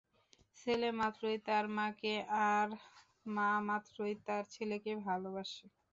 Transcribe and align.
ছেলে 0.57 0.87
মাত্রই 0.99 1.37
তার 1.47 1.65
মাকে 1.77 2.13
আর 2.47 2.67
মা 3.27 3.49
মাত্রই 3.69 4.13
তার 4.27 4.43
ছেলেকে 4.53 4.91
ভালোবাসে। 5.05 5.65